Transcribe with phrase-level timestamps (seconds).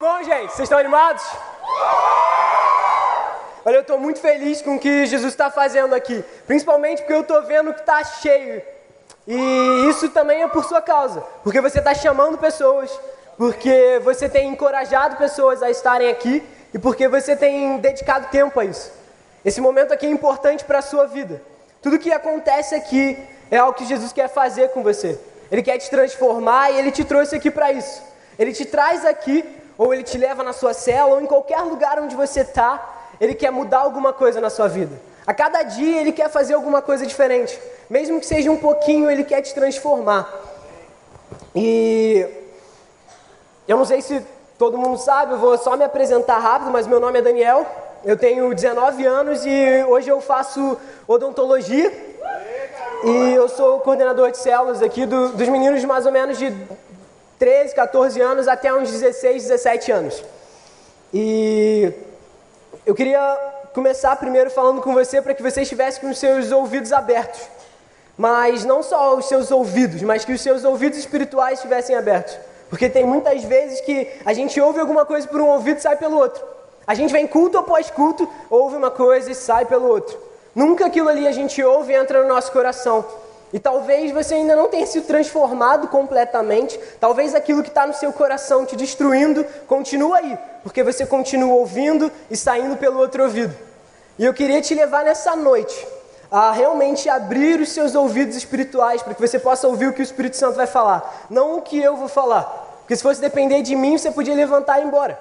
[0.00, 1.24] Bom, gente, vocês estão animados?
[3.64, 7.22] Olha, eu estou muito feliz com o que Jesus está fazendo aqui, principalmente porque eu
[7.22, 8.62] estou vendo que está cheio.
[9.26, 12.96] E isso também é por sua causa, porque você está chamando pessoas,
[13.36, 18.64] porque você tem encorajado pessoas a estarem aqui e porque você tem dedicado tempo a
[18.64, 18.92] isso.
[19.44, 21.42] Esse momento aqui é importante para a sua vida.
[21.82, 23.18] Tudo que acontece aqui
[23.50, 25.18] é algo que Jesus quer fazer com você.
[25.50, 28.00] Ele quer te transformar e ele te trouxe aqui para isso.
[28.38, 29.44] Ele te traz aqui,
[29.78, 33.34] ou ele te leva na sua cela, ou em qualquer lugar onde você está, ele
[33.34, 35.00] quer mudar alguma coisa na sua vida.
[35.24, 37.58] A cada dia ele quer fazer alguma coisa diferente.
[37.88, 40.28] Mesmo que seja um pouquinho, ele quer te transformar.
[41.54, 42.26] E
[43.68, 44.20] eu não sei se
[44.58, 47.64] todo mundo sabe, eu vou só me apresentar rápido, mas meu nome é Daniel.
[48.04, 50.76] Eu tenho 19 anos e hoje eu faço
[51.06, 51.92] odontologia.
[53.04, 56.50] E eu sou coordenador de células aqui do, dos meninos mais ou menos de
[57.38, 60.24] 13, 14 anos até uns 16, 17 anos.
[61.14, 61.92] E
[62.84, 63.36] eu queria
[63.72, 67.40] começar primeiro falando com você para que você estivesse com os seus ouvidos abertos.
[68.16, 72.36] Mas não só os seus ouvidos, mas que os seus ouvidos espirituais estivessem abertos.
[72.68, 75.96] Porque tem muitas vezes que a gente ouve alguma coisa por um ouvido e sai
[75.96, 76.44] pelo outro.
[76.86, 80.18] A gente vem culto após culto, ouve uma coisa e sai pelo outro.
[80.54, 83.04] Nunca aquilo ali a gente ouve e entra no nosso coração.
[83.52, 88.12] E talvez você ainda não tenha sido transformado completamente, talvez aquilo que está no seu
[88.12, 93.54] coração te destruindo continua aí, porque você continua ouvindo e saindo pelo outro ouvido.
[94.18, 95.86] E eu queria te levar nessa noite
[96.30, 100.02] a realmente abrir os seus ouvidos espirituais para que você possa ouvir o que o
[100.02, 102.66] Espírito Santo vai falar, não o que eu vou falar.
[102.80, 105.18] Porque se fosse depender de mim, você podia levantar e ir embora.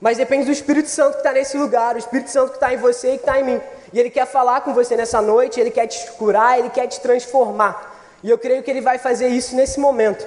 [0.00, 2.76] Mas depende do Espírito Santo que está nesse lugar, o Espírito Santo que está em
[2.76, 3.60] você e que está em mim.
[3.92, 7.00] E Ele quer falar com você nessa noite, Ele quer te curar, Ele quer te
[7.00, 7.90] transformar.
[8.22, 10.26] E eu creio que Ele vai fazer isso nesse momento.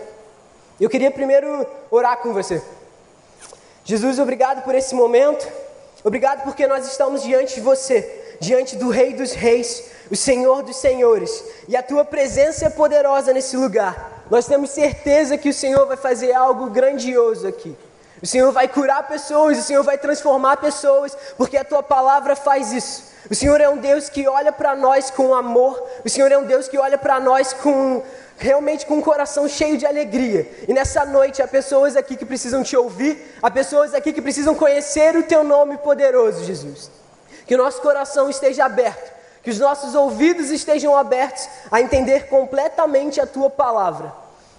[0.79, 2.61] Eu queria primeiro orar com você.
[3.83, 5.47] Jesus, obrigado por esse momento.
[6.03, 10.75] Obrigado porque nós estamos diante de você, diante do Rei dos Reis, o Senhor dos
[10.75, 11.43] Senhores.
[11.67, 14.23] E a tua presença é poderosa nesse lugar.
[14.29, 17.75] Nós temos certeza que o Senhor vai fazer algo grandioso aqui.
[18.21, 22.71] O Senhor vai curar pessoas, o Senhor vai transformar pessoas, porque a tua palavra faz
[22.71, 23.15] isso.
[23.29, 25.83] O Senhor é um Deus que olha para nós com amor.
[26.03, 28.03] O Senhor é um Deus que olha para nós com
[28.37, 30.49] realmente com um coração cheio de alegria.
[30.67, 34.53] E nessa noite há pessoas aqui que precisam te ouvir, há pessoas aqui que precisam
[34.53, 36.91] conhecer o teu nome poderoso, Jesus.
[37.47, 39.11] Que o nosso coração esteja aberto,
[39.41, 44.13] que os nossos ouvidos estejam abertos a entender completamente a tua palavra.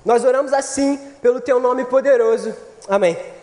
[0.04, 2.54] Nós oramos assim pelo teu nome poderoso.
[2.88, 3.35] Amém.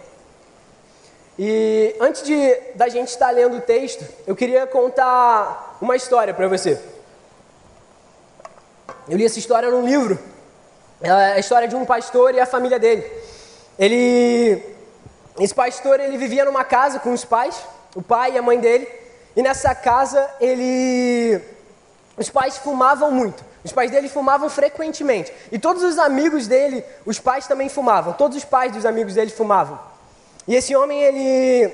[1.38, 6.48] E antes de da gente estar lendo o texto, eu queria contar uma história para
[6.48, 6.80] você.
[9.08, 10.20] Eu li essa história num livro,
[11.02, 13.04] é a história de um pastor e a família dele.
[13.78, 14.64] Ele,
[15.40, 17.60] esse pastor, ele vivia numa casa com os pais,
[17.96, 18.88] o pai e a mãe dele,
[19.36, 21.42] e nessa casa ele,
[22.16, 23.44] os pais fumavam muito.
[23.64, 25.34] Os pais dele fumavam frequentemente.
[25.52, 28.14] E todos os amigos dele, os pais também fumavam.
[28.14, 29.80] Todos os pais dos amigos dele fumavam.
[30.48, 31.74] E esse homem, ele,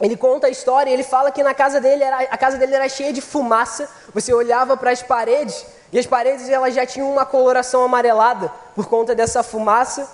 [0.00, 2.88] ele conta a história, ele fala que na casa dele era, a casa dele era
[2.88, 3.88] cheia de fumaça.
[4.14, 8.86] Você olhava para as paredes e as paredes elas já tinham uma coloração amarelada por
[8.86, 10.08] conta dessa fumaça.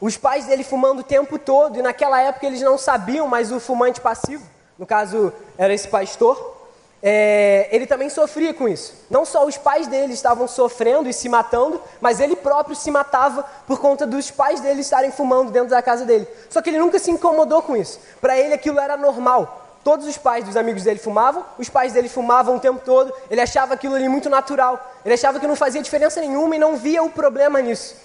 [0.00, 3.60] Os pais dele fumando o tempo todo e naquela época eles não sabiam, mas o
[3.60, 4.44] fumante passivo,
[4.78, 6.59] no caso era esse pastor,
[7.02, 8.94] é, ele também sofria com isso.
[9.08, 13.42] Não só os pais dele estavam sofrendo e se matando, mas ele próprio se matava
[13.66, 16.28] por conta dos pais dele estarem fumando dentro da casa dele.
[16.50, 17.98] Só que ele nunca se incomodou com isso.
[18.20, 19.66] Para ele aquilo era normal.
[19.82, 23.40] Todos os pais dos amigos dele fumavam, os pais dele fumavam o tempo todo, ele
[23.40, 24.92] achava aquilo ali muito natural.
[25.02, 27.96] Ele achava que não fazia diferença nenhuma e não via o problema nisso.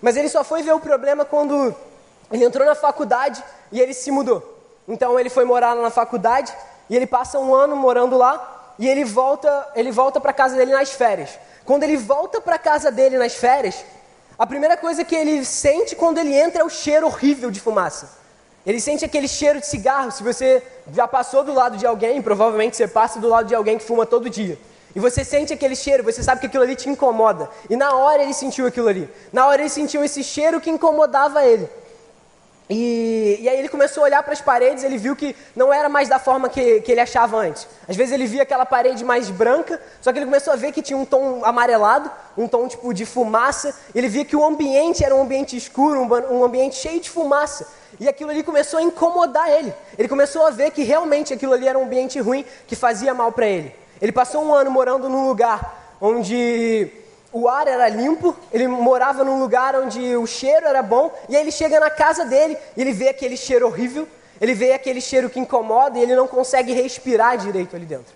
[0.00, 1.74] Mas ele só foi ver o problema quando
[2.30, 3.42] ele entrou na faculdade
[3.72, 4.54] e ele se mudou.
[4.86, 6.54] Então ele foi morar na faculdade
[6.88, 10.72] e ele passa um ano morando lá e ele volta, ele volta para casa dele
[10.72, 11.30] nas férias.
[11.64, 13.84] Quando ele volta para casa dele nas férias,
[14.38, 18.18] a primeira coisa que ele sente quando ele entra é o cheiro horrível de fumaça.
[18.66, 20.10] Ele sente aquele cheiro de cigarro.
[20.10, 20.62] Se você
[20.92, 24.04] já passou do lado de alguém, provavelmente você passa do lado de alguém que fuma
[24.04, 24.58] todo dia.
[24.94, 27.48] E você sente aquele cheiro, você sabe que aquilo ali te incomoda.
[27.70, 29.08] E na hora ele sentiu aquilo ali.
[29.32, 31.68] Na hora ele sentiu esse cheiro que incomodava ele.
[32.68, 35.88] E, e, aí ele começou a olhar para as paredes, ele viu que não era
[35.88, 37.66] mais da forma que, que ele achava antes.
[37.88, 40.82] Às vezes ele via aquela parede mais branca, só que ele começou a ver que
[40.82, 43.72] tinha um tom amarelado, um tom tipo de fumaça.
[43.94, 47.68] Ele via que o ambiente era um ambiente escuro, um, um ambiente cheio de fumaça.
[48.00, 49.72] E aquilo ali começou a incomodar ele.
[49.96, 53.30] Ele começou a ver que realmente aquilo ali era um ambiente ruim, que fazia mal
[53.30, 53.72] para ele.
[54.02, 56.90] Ele passou um ano morando num lugar onde
[57.36, 61.42] o ar era limpo, ele morava num lugar onde o cheiro era bom, e aí
[61.42, 64.08] ele chega na casa dele e ele vê aquele cheiro horrível,
[64.40, 68.14] ele vê aquele cheiro que incomoda e ele não consegue respirar direito ali dentro.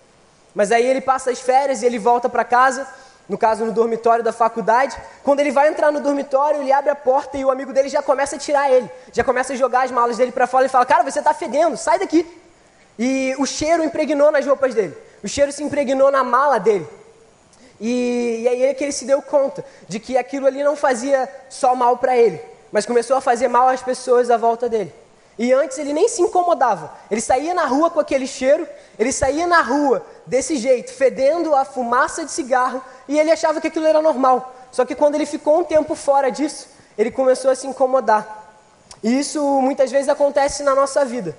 [0.55, 2.87] Mas aí ele passa as férias e ele volta para casa,
[3.29, 4.97] no caso no dormitório da faculdade.
[5.23, 8.01] Quando ele vai entrar no dormitório, ele abre a porta e o amigo dele já
[8.01, 10.85] começa a tirar ele, já começa a jogar as malas dele para fora e fala:
[10.85, 12.25] Cara, você está fedendo, sai daqui.
[12.99, 16.87] E o cheiro impregnou nas roupas dele, o cheiro se impregnou na mala dele.
[17.81, 21.27] E, e aí é que ele se deu conta de que aquilo ali não fazia
[21.49, 22.39] só mal para ele,
[22.71, 24.93] mas começou a fazer mal às pessoas à volta dele.
[25.39, 26.93] E antes ele nem se incomodava.
[27.09, 28.67] Ele saía na rua com aquele cheiro,
[28.99, 33.67] ele saía na rua desse jeito, fedendo a fumaça de cigarro, e ele achava que
[33.67, 34.53] aquilo era normal.
[34.71, 38.55] Só que quando ele ficou um tempo fora disso, ele começou a se incomodar.
[39.01, 41.35] E isso muitas vezes acontece na nossa vida.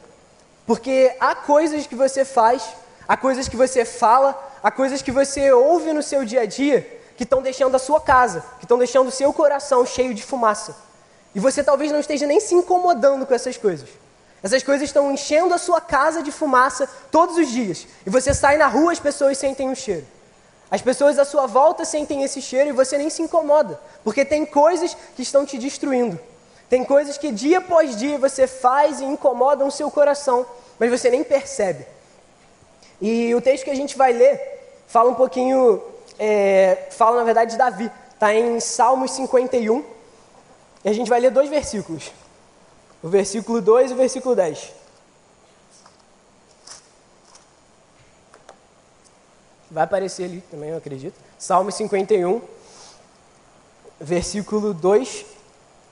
[0.67, 2.65] Porque há coisas que você faz,
[3.07, 7.01] há coisas que você fala, há coisas que você ouve no seu dia a dia
[7.17, 10.75] que estão deixando a sua casa, que estão deixando o seu coração cheio de fumaça.
[11.35, 13.89] E você talvez não esteja nem se incomodando com essas coisas.
[14.43, 17.87] Essas coisas estão enchendo a sua casa de fumaça todos os dias.
[18.05, 20.07] E você sai na rua, as pessoas sentem o cheiro.
[20.71, 24.47] As pessoas à sua volta sentem esse cheiro e você nem se incomoda, porque tem
[24.47, 26.19] coisas que estão te destruindo.
[26.69, 30.47] Tem coisas que dia após dia você faz e incomodam o seu coração,
[30.79, 31.87] mas você nem percebe.
[33.03, 34.52] E o texto que a gente vai ler
[34.93, 35.83] fala um pouquinho,
[36.19, 37.91] é, fala na verdade de Davi.
[38.13, 39.83] Está em Salmos 51.
[40.85, 42.13] E a gente vai ler dois versículos.
[43.03, 44.71] O versículo 2 e o versículo 10.
[49.71, 51.19] Vai aparecer ali também, eu acredito.
[51.39, 52.43] Salmo 51,
[53.99, 55.25] versículo 2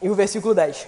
[0.03, 0.87] e o versículo 10.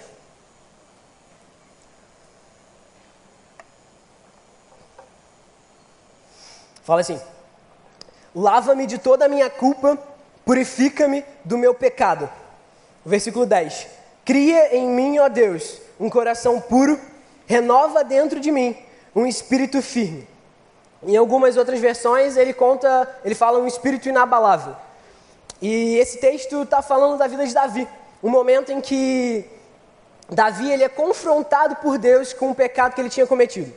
[6.83, 7.19] Fala assim:
[8.35, 9.97] Lava-me de toda a minha culpa,
[10.45, 12.29] purifica-me do meu pecado.
[13.05, 13.87] Versículo 10:
[14.25, 16.99] Cria em mim, ó Deus, um coração puro,
[17.45, 18.75] renova dentro de mim
[19.15, 20.27] um espírito firme.
[21.03, 24.75] Em algumas outras versões ele conta, ele fala um espírito inabalável.
[25.61, 27.87] E esse texto está falando da vida de Davi,
[28.23, 29.45] um momento em que
[30.29, 33.71] Davi ele é confrontado por Deus com o pecado que ele tinha cometido.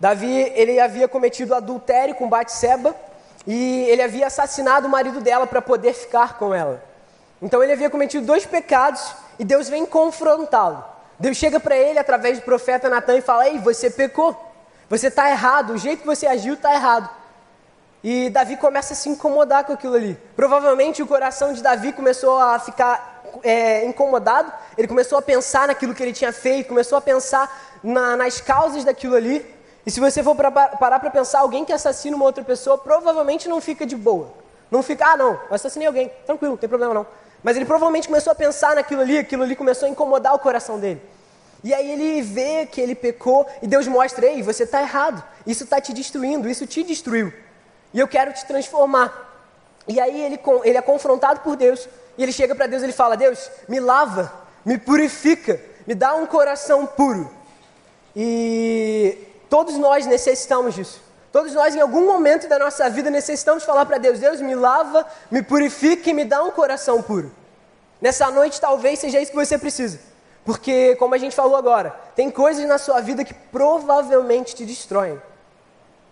[0.00, 2.94] Davi ele havia cometido adultério com Batseba
[3.46, 6.82] e ele havia assassinado o marido dela para poder ficar com ela.
[7.40, 10.84] Então ele havia cometido dois pecados e Deus vem confrontá-lo.
[11.18, 14.36] Deus chega para ele através do profeta Natan e fala: Ei, você pecou,
[14.88, 17.08] você está errado, o jeito que você agiu está errado.
[18.02, 20.18] E Davi começa a se incomodar com aquilo ali.
[20.34, 25.94] Provavelmente o coração de Davi começou a ficar é, incomodado, ele começou a pensar naquilo
[25.94, 29.46] que ele tinha feito, começou a pensar na, nas causas daquilo ali.
[29.84, 33.48] E se você for pra, parar para pensar, alguém que assassina uma outra pessoa provavelmente
[33.48, 34.32] não fica de boa.
[34.70, 37.06] Não fica, ah não, eu assassinei alguém, tranquilo, não tem problema não.
[37.42, 40.78] Mas ele provavelmente começou a pensar naquilo ali, aquilo ali começou a incomodar o coração
[40.78, 41.02] dele.
[41.64, 45.64] E aí ele vê que ele pecou e Deus mostra, ei, você está errado, isso
[45.64, 47.32] está te destruindo, isso te destruiu.
[47.92, 49.30] E eu quero te transformar.
[49.86, 52.92] E aí ele, ele é confrontado por Deus e ele chega para Deus e ele
[52.92, 54.32] fala, Deus, me lava,
[54.64, 57.30] me purifica, me dá um coração puro.
[58.14, 59.18] E
[59.52, 60.98] Todos nós necessitamos disso.
[61.30, 65.06] Todos nós, em algum momento da nossa vida, necessitamos falar para Deus: Deus, me lava,
[65.30, 67.30] me purifica e me dá um coração puro.
[68.00, 70.00] Nessa noite, talvez seja isso que você precisa.
[70.42, 75.20] Porque, como a gente falou agora, tem coisas na sua vida que provavelmente te destroem.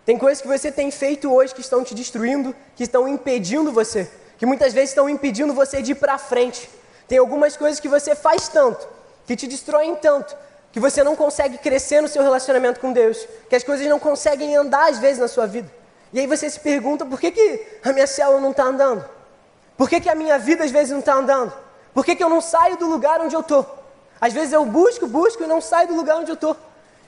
[0.05, 4.07] Tem coisas que você tem feito hoje que estão te destruindo, que estão impedindo você,
[4.37, 6.69] que muitas vezes estão impedindo você de ir para frente.
[7.09, 8.87] Tem algumas coisas que você faz tanto,
[9.27, 10.37] que te destroem tanto,
[10.73, 14.57] que você não consegue crescer no seu relacionamento com Deus, que as coisas não conseguem
[14.57, 15.71] andar às vezes na sua vida.
[16.13, 19.05] E aí você se pergunta por que, que a minha célula não está andando?
[19.77, 21.53] Por que, que a minha vida às vezes não está andando?
[21.95, 23.79] Por que, que eu não saio do lugar onde eu estou?
[24.21, 26.57] Às vezes eu busco, busco e não saio do lugar onde eu estou.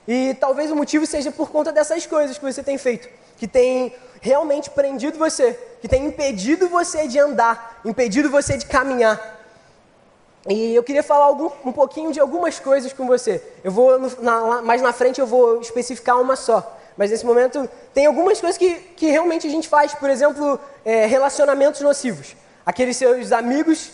[0.07, 3.93] E talvez o motivo seja por conta dessas coisas que você tem feito, que tem
[4.19, 9.32] realmente prendido você, que tem impedido você de andar, impedido você de caminhar.
[10.47, 13.41] E eu queria falar algum, um pouquinho de algumas coisas com você.
[13.63, 16.79] Eu vou, na, mais na frente eu vou especificar uma só.
[16.97, 19.93] Mas nesse momento tem algumas coisas que, que realmente a gente faz.
[19.93, 22.35] Por exemplo, é, relacionamentos nocivos.
[22.65, 23.91] Aqueles seus amigos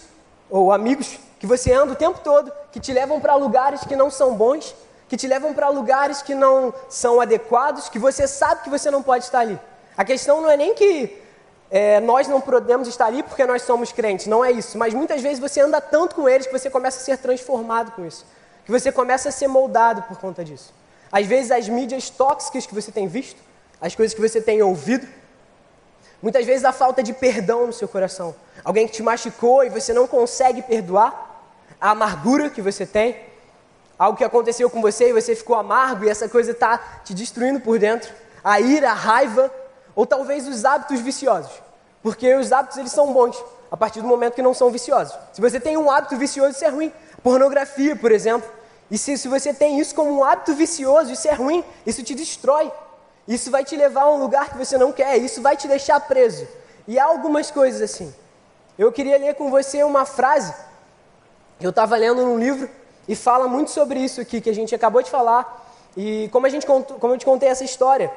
[0.49, 4.09] ou amigos que você anda o tempo todo, que te levam para lugares que não
[4.09, 4.75] são bons,
[5.07, 9.01] que te levam para lugares que não são adequados, que você sabe que você não
[9.01, 9.59] pode estar ali.
[9.95, 11.17] A questão não é nem que
[11.71, 14.77] é, nós não podemos estar ali porque nós somos crentes, não é isso.
[14.77, 18.05] Mas muitas vezes você anda tanto com eles que você começa a ser transformado com
[18.05, 18.25] isso,
[18.65, 20.73] que você começa a ser moldado por conta disso.
[21.11, 23.41] Às vezes as mídias tóxicas que você tem visto,
[23.79, 25.07] as coisas que você tem ouvido,
[26.21, 29.93] muitas vezes a falta de perdão no seu coração, alguém que te machucou e você
[29.93, 31.27] não consegue perdoar,
[31.79, 33.15] a amargura que você tem,
[33.97, 37.59] algo que aconteceu com você e você ficou amargo e essa coisa está te destruindo
[37.59, 38.13] por dentro.
[38.43, 39.51] A ira, a raiva,
[39.95, 41.51] ou talvez os hábitos viciosos.
[42.01, 43.41] Porque os hábitos eles são bons
[43.71, 45.17] a partir do momento que não são viciosos.
[45.33, 46.91] Se você tem um hábito vicioso, isso é ruim.
[47.21, 48.49] Pornografia, por exemplo.
[48.89, 52.15] E se, se você tem isso como um hábito vicioso, isso é ruim, isso te
[52.15, 52.71] destrói.
[53.27, 55.99] Isso vai te levar a um lugar que você não quer, isso vai te deixar
[55.99, 56.47] preso.
[56.87, 58.13] E há algumas coisas assim.
[58.77, 60.51] Eu queria ler com você uma frase
[61.59, 62.67] que eu estava lendo num livro
[63.07, 65.67] e fala muito sobre isso aqui que a gente acabou de falar.
[65.95, 68.11] E como, a gente, como eu te contei essa história,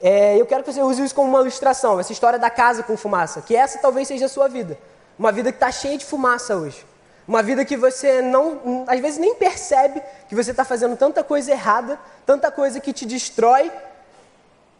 [0.00, 2.96] é, eu quero que você use isso como uma ilustração, essa história da casa com
[2.96, 4.78] fumaça, que essa talvez seja a sua vida.
[5.18, 6.86] Uma vida que está cheia de fumaça hoje.
[7.26, 11.50] Uma vida que você não, às vezes nem percebe que você está fazendo tanta coisa
[11.50, 13.70] errada, tanta coisa que te destrói.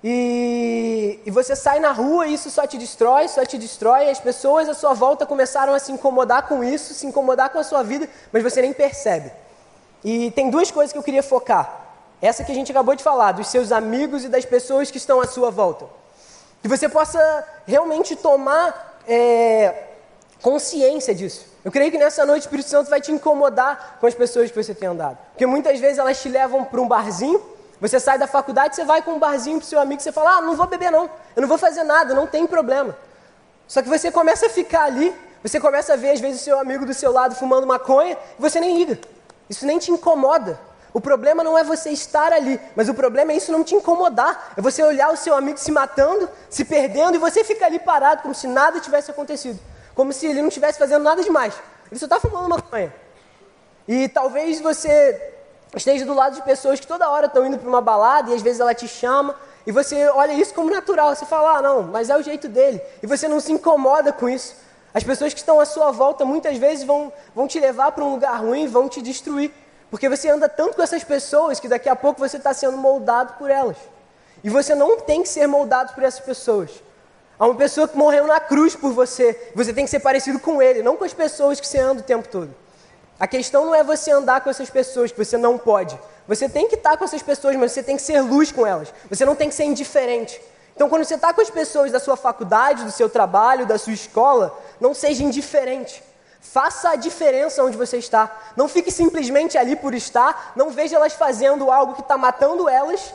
[0.03, 4.07] E, e você sai na rua e isso só te destrói, só te destrói.
[4.07, 7.59] E as pessoas à sua volta começaram a se incomodar com isso, se incomodar com
[7.59, 9.33] a sua vida, mas você nem percebe.
[10.05, 11.88] E tem duas coisas que eu queria focar.
[12.21, 15.21] Essa que a gente acabou de falar, dos seus amigos e das pessoas que estão
[15.21, 15.87] à sua volta.
[16.61, 19.85] Que você possa realmente tomar é,
[20.43, 21.47] consciência disso.
[21.65, 24.63] Eu creio que nessa noite o Espírito Santo vai te incomodar com as pessoas que
[24.63, 25.19] você tem andado.
[25.33, 27.41] Porque muitas vezes elas te levam para um barzinho,
[27.81, 30.41] você sai da faculdade, você vai com um barzinho para seu amigo, você fala, ah,
[30.41, 32.97] não vou beber não, eu não vou fazer nada, não tem problema.
[33.69, 36.59] Só que você começa a ficar ali, você começa a ver às vezes o seu
[36.59, 38.99] amigo do seu lado fumando maconha, e você nem liga.
[39.49, 40.59] Isso nem te incomoda.
[40.99, 44.53] O problema não é você estar ali, mas o problema é isso não te incomodar.
[44.57, 48.23] É você olhar o seu amigo se matando, se perdendo, e você fica ali parado
[48.23, 49.61] como se nada tivesse acontecido
[49.99, 51.55] como se ele não estivesse fazendo nada demais.
[51.91, 52.95] Ele só está fumando maconha.
[53.89, 55.35] E talvez você
[55.75, 58.41] esteja do lado de pessoas que toda hora estão indo para uma balada e às
[58.41, 59.35] vezes ela te chama
[59.67, 61.17] e você olha isso como natural.
[61.17, 62.81] Você fala, ah, não, mas é o jeito dele.
[63.03, 64.55] E você não se incomoda com isso.
[64.95, 68.13] As pessoas que estão à sua volta muitas vezes vão, vão te levar para um
[68.13, 69.53] lugar ruim, vão te destruir.
[69.91, 73.35] Porque você anda tanto com essas pessoas que daqui a pouco você está sendo moldado
[73.35, 73.77] por elas.
[74.45, 76.71] E você não tem que ser moldado por essas pessoas.
[77.39, 79.51] Há uma pessoa que morreu na cruz por você.
[79.55, 82.05] Você tem que ser parecido com ele, não com as pessoas que você anda o
[82.05, 82.55] tempo todo.
[83.19, 85.99] A questão não é você andar com essas pessoas que você não pode.
[86.27, 88.93] Você tem que estar com essas pessoas, mas você tem que ser luz com elas.
[89.09, 90.41] Você não tem que ser indiferente.
[90.77, 93.93] Então, quando você está com as pessoas da sua faculdade, do seu trabalho, da sua
[93.93, 96.03] escola, não seja indiferente.
[96.41, 98.35] Faça a diferença onde você está.
[98.57, 100.53] Não fique simplesmente ali por estar.
[100.55, 103.13] Não veja elas fazendo algo que está matando elas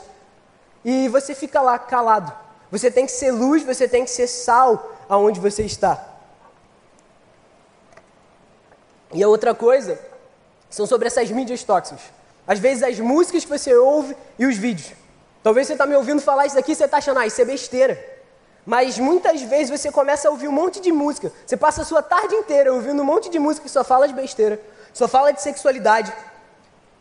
[0.84, 2.32] e você fica lá calado.
[2.70, 6.04] Você tem que ser luz, você tem que ser sal aonde você está.
[9.12, 9.98] E a outra coisa
[10.68, 12.02] são sobre essas mídias tóxicas.
[12.46, 14.92] Às vezes as músicas que você ouve e os vídeos.
[15.42, 17.44] Talvez você está me ouvindo falar isso daqui e você está achando, ah, isso é
[17.44, 18.13] besteira.
[18.64, 21.30] Mas muitas vezes você começa a ouvir um monte de música.
[21.46, 24.14] Você passa a sua tarde inteira ouvindo um monte de música que só fala de
[24.14, 24.60] besteira,
[24.92, 26.12] só fala de sexualidade.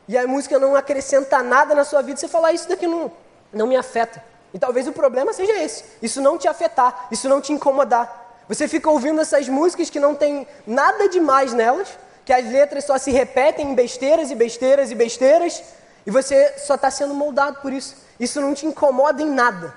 [0.07, 2.19] E a música não acrescenta nada na sua vida.
[2.19, 3.11] Você fala, ah, isso daqui não,
[3.53, 4.21] não me afeta.
[4.53, 8.21] E talvez o problema seja esse: isso não te afetar, isso não te incomodar.
[8.47, 11.87] Você fica ouvindo essas músicas que não tem nada demais nelas,
[12.25, 15.63] que as letras só se repetem em besteiras e besteiras e besteiras,
[16.05, 17.95] e você só está sendo moldado por isso.
[18.19, 19.73] Isso não te incomoda em nada.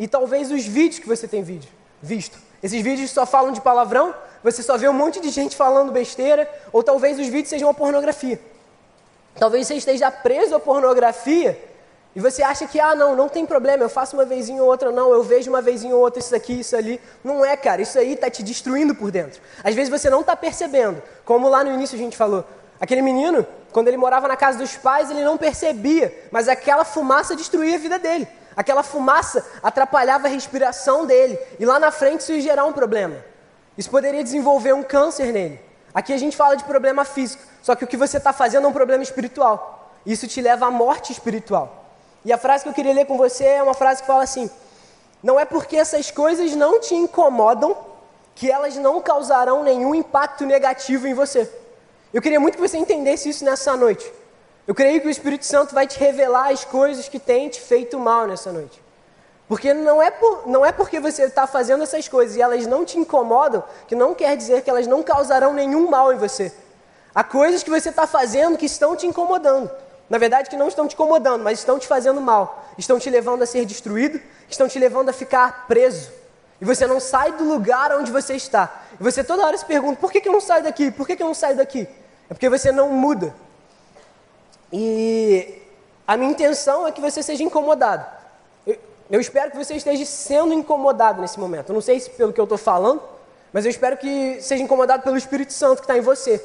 [0.00, 1.68] E talvez os vídeos que você tem vídeo,
[2.00, 5.92] visto, esses vídeos só falam de palavrão, você só vê um monte de gente falando
[5.92, 8.40] besteira, ou talvez os vídeos sejam uma pornografia.
[9.38, 11.62] Talvez você esteja preso à pornografia
[12.16, 14.90] e você acha que, ah, não, não tem problema, eu faço uma vezinha ou outra,
[14.90, 16.98] não, eu vejo uma vezinha ou outra isso aqui, isso ali.
[17.22, 19.38] Não é, cara, isso aí está te destruindo por dentro.
[19.62, 22.42] Às vezes você não está percebendo, como lá no início a gente falou.
[22.80, 27.36] Aquele menino, quando ele morava na casa dos pais, ele não percebia, mas aquela fumaça
[27.36, 28.26] destruía a vida dele.
[28.56, 31.38] Aquela fumaça atrapalhava a respiração dele.
[31.58, 33.16] E lá na frente isso ia gerar um problema.
[33.76, 35.60] Isso poderia desenvolver um câncer nele.
[35.94, 38.68] Aqui a gente fala de problema físico, só que o que você está fazendo é
[38.68, 39.90] um problema espiritual.
[40.06, 41.86] Isso te leva à morte espiritual.
[42.24, 44.50] E a frase que eu queria ler com você é uma frase que fala assim:
[45.22, 47.76] Não é porque essas coisas não te incomodam
[48.34, 51.50] que elas não causarão nenhum impacto negativo em você.
[52.12, 54.10] Eu queria muito que você entendesse isso nessa noite.
[54.66, 57.98] Eu creio que o Espírito Santo vai te revelar as coisas que têm te feito
[57.98, 58.80] mal nessa noite.
[59.48, 62.84] Porque não é, por, não é porque você está fazendo essas coisas e elas não
[62.84, 66.52] te incomodam, que não quer dizer que elas não causarão nenhum mal em você.
[67.12, 69.68] Há coisas que você está fazendo que estão te incomodando.
[70.08, 72.64] Na verdade, que não estão te incomodando, mas estão te fazendo mal.
[72.78, 76.10] Estão te levando a ser destruído, estão te levando a ficar preso.
[76.60, 78.82] E você não sai do lugar onde você está.
[79.00, 80.90] E você toda hora se pergunta: por que, que eu não saio daqui?
[80.90, 81.88] Por que, que eu não saio daqui?
[82.28, 83.34] É porque você não muda.
[84.72, 85.62] E
[86.06, 88.04] a minha intenção é que você seja incomodado.
[88.66, 88.76] Eu,
[89.10, 91.70] eu espero que você esteja sendo incomodado nesse momento.
[91.70, 93.02] Eu não sei se pelo que eu estou falando,
[93.52, 96.42] mas eu espero que seja incomodado pelo Espírito Santo que está em você.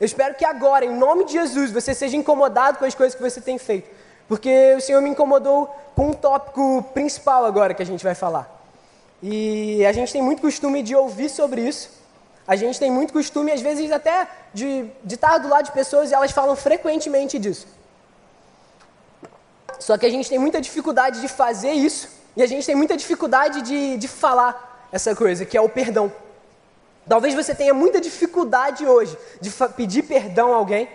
[0.00, 3.22] Eu espero que agora, em nome de Jesus, você seja incomodado com as coisas que
[3.22, 3.88] você tem feito.
[4.26, 8.50] Porque o Senhor me incomodou com um tópico principal agora que a gente vai falar.
[9.22, 12.01] E a gente tem muito costume de ouvir sobre isso.
[12.46, 16.10] A gente tem muito costume, às vezes, até de, de estar do lado de pessoas
[16.10, 17.66] e elas falam frequentemente disso.
[19.78, 22.96] Só que a gente tem muita dificuldade de fazer isso e a gente tem muita
[22.96, 26.12] dificuldade de, de falar essa coisa, que é o perdão.
[27.08, 30.88] Talvez você tenha muita dificuldade hoje de pedir perdão a alguém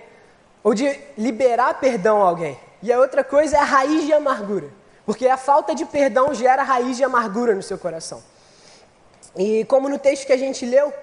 [0.63, 2.57] ou de liberar perdão a alguém.
[2.81, 4.69] E a outra coisa é a raiz de amargura,
[5.05, 8.23] porque a falta de perdão gera raiz de amargura no seu coração.
[9.35, 10.93] E como no texto que a gente leu,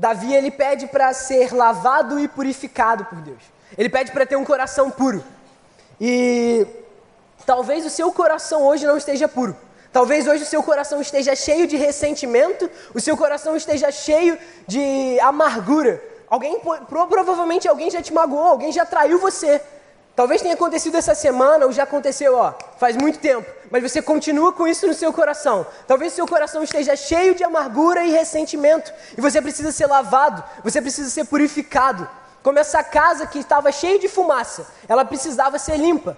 [0.00, 3.42] Davi ele pede para ser lavado e purificado por Deus.
[3.76, 5.22] Ele pede para ter um coração puro.
[6.00, 6.66] E
[7.44, 9.54] talvez o seu coração hoje não esteja puro.
[9.92, 15.20] Talvez hoje o seu coração esteja cheio de ressentimento, o seu coração esteja cheio de
[15.20, 16.02] amargura.
[16.30, 19.60] Alguém, provavelmente alguém já te magoou, alguém já traiu você.
[20.20, 24.52] Talvez tenha acontecido essa semana ou já aconteceu, ó, faz muito tempo, mas você continua
[24.52, 25.66] com isso no seu coração.
[25.86, 30.82] Talvez seu coração esteja cheio de amargura e ressentimento e você precisa ser lavado, você
[30.82, 32.06] precisa ser purificado.
[32.42, 36.14] Como essa casa que estava cheia de fumaça, ela precisava ser limpa.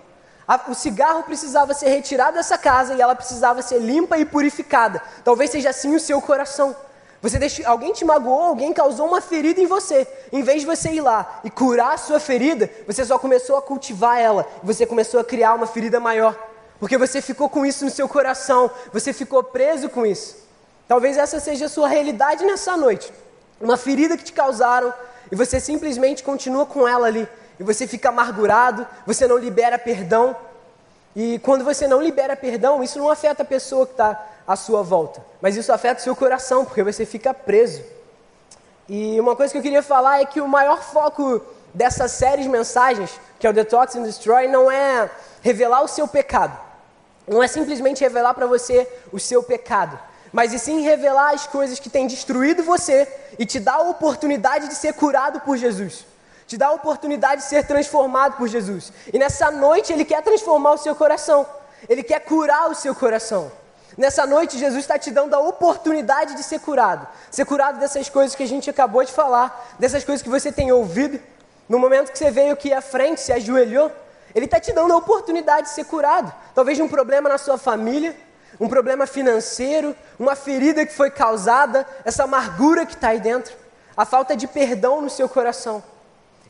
[0.67, 5.01] O cigarro precisava ser retirado dessa casa e ela precisava ser limpa e purificada.
[5.23, 6.75] Talvez seja assim o seu coração.
[7.23, 10.07] Você deixou, alguém te magoou, alguém causou uma ferida em você.
[10.33, 13.63] Em vez de você ir lá e curar a sua ferida, você só começou a
[13.63, 14.45] cultivar ela.
[14.63, 16.37] Você começou a criar uma ferida maior.
[16.81, 18.69] Porque você ficou com isso no seu coração.
[18.93, 20.37] Você ficou preso com isso.
[20.89, 23.13] Talvez essa seja a sua realidade nessa noite.
[23.61, 24.93] Uma ferida que te causaram
[25.31, 30.35] e você simplesmente continua com ela ali e você fica amargurado, você não libera perdão.
[31.15, 34.83] E quando você não libera perdão, isso não afeta a pessoa que está à sua
[34.83, 37.83] volta, mas isso afeta o seu coração, porque você fica preso.
[38.89, 41.41] E uma coisa que eu queria falar é que o maior foco
[41.73, 46.07] dessa série de mensagens, que é o Detox and Destroy, não é revelar o seu
[46.07, 46.59] pecado.
[47.27, 49.99] Não é simplesmente revelar para você o seu pecado,
[50.33, 54.69] mas e sim revelar as coisas que têm destruído você e te dar a oportunidade
[54.69, 56.05] de ser curado por Jesus
[56.53, 58.93] te dá a oportunidade de ser transformado por Jesus.
[59.11, 61.47] E nessa noite Ele quer transformar o seu coração,
[61.89, 63.51] Ele quer curar o seu coração.
[63.97, 67.07] Nessa noite, Jesus está te dando a oportunidade de ser curado.
[67.31, 70.73] Ser curado dessas coisas que a gente acabou de falar, dessas coisas que você tem
[70.73, 71.21] ouvido.
[71.69, 73.93] No momento que você veio aqui à frente, se ajoelhou,
[74.35, 76.33] Ele está te dando a oportunidade de ser curado.
[76.55, 78.17] Talvez um problema na sua família,
[78.59, 83.55] um problema financeiro, uma ferida que foi causada, essa amargura que está aí dentro,
[83.97, 85.83] a falta de perdão no seu coração.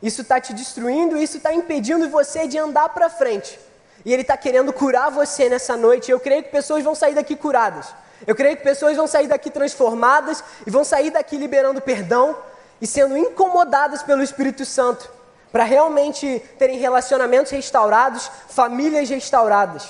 [0.03, 3.59] Isso está te destruindo, isso está impedindo você de andar para frente.
[4.05, 6.11] E Ele está querendo curar você nessa noite.
[6.11, 7.95] Eu creio que pessoas vão sair daqui curadas.
[8.27, 12.37] Eu creio que pessoas vão sair daqui transformadas e vão sair daqui liberando perdão
[12.81, 15.11] e sendo incomodadas pelo Espírito Santo
[15.53, 19.89] para realmente terem relacionamentos restaurados, famílias restauradas.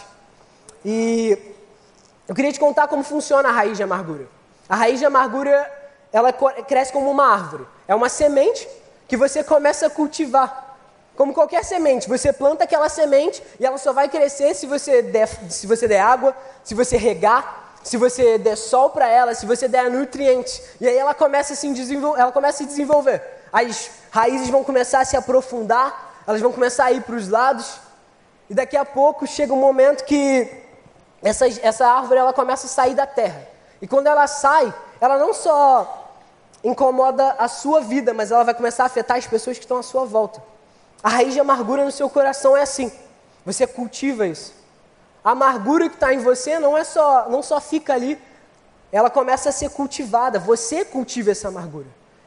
[0.84, 1.38] E
[2.26, 4.26] eu queria te contar como funciona a raiz de amargura.
[4.68, 5.70] A raiz de amargura,
[6.12, 7.64] ela cresce como uma árvore.
[7.86, 8.68] É uma semente
[9.06, 10.61] que você começa a cultivar.
[11.16, 15.28] Como qualquer semente, você planta aquela semente e ela só vai crescer se você der,
[15.50, 19.68] se você der água, se você regar, se você der sol para ela, se você
[19.68, 20.62] der nutrientes.
[20.80, 21.68] E aí ela começa, a se
[22.16, 23.22] ela começa a se desenvolver.
[23.52, 27.78] As raízes vão começar a se aprofundar, elas vão começar a ir para os lados.
[28.48, 30.48] E daqui a pouco chega um momento que
[31.22, 33.46] essa, essa árvore ela começa a sair da terra.
[33.80, 36.08] E quando ela sai, ela não só
[36.64, 39.82] incomoda a sua vida, mas ela vai começar a afetar as pessoas que estão à
[39.82, 40.51] sua volta.
[41.02, 42.92] A raiz de amargura no seu coração é assim.
[43.44, 44.54] Você cultiva isso.
[45.24, 48.18] A amargura que está em você não é só, não só fica ali,
[48.90, 50.38] ela começa a ser cultivada.
[50.38, 51.86] Você cultiva essa amargura.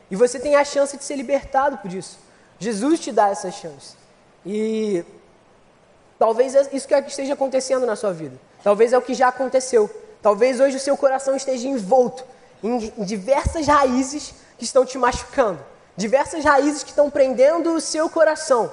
[0.10, 2.20] E você tem a chance de ser libertado por isso.
[2.60, 3.96] Jesus te dá essa chance.
[4.46, 5.04] E
[6.20, 8.40] talvez é isso que esteja acontecendo na sua vida.
[8.64, 9.90] Talvez é o que já aconteceu.
[10.22, 12.24] Talvez hoje o seu coração esteja envolto
[12.64, 15.60] em diversas raízes que estão te machucando,
[15.96, 18.72] diversas raízes que estão prendendo o seu coração,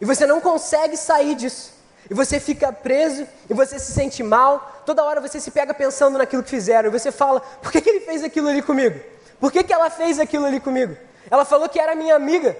[0.00, 1.72] e você não consegue sair disso.
[2.10, 6.18] E você fica preso, e você se sente mal, toda hora você se pega pensando
[6.18, 9.00] naquilo que fizeram, e você fala: por que, que ele fez aquilo ali comigo?
[9.40, 10.96] Por que, que ela fez aquilo ali comigo?
[11.30, 12.56] Ela falou que era minha amiga,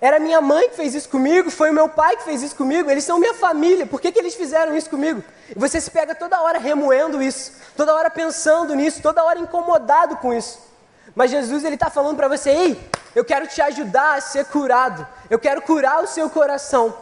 [0.00, 2.90] era minha mãe que fez isso comigo, foi o meu pai que fez isso comigo,
[2.90, 5.22] eles são minha família, por que, que eles fizeram isso comigo?
[5.54, 10.16] E você se pega toda hora remoendo isso, toda hora pensando nisso, toda hora incomodado
[10.16, 10.58] com isso.
[11.14, 15.06] Mas Jesus ele está falando para você, ei, eu quero te ajudar a ser curado,
[15.28, 16.94] eu quero curar o seu coração.